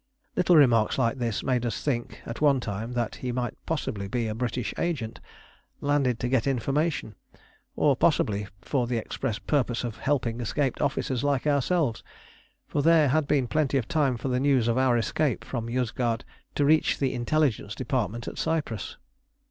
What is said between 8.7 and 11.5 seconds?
the express purpose of helping escaped officers like